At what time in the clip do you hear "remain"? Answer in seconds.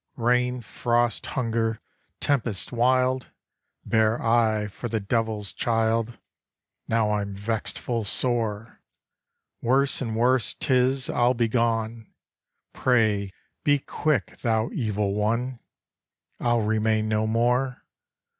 16.63-17.07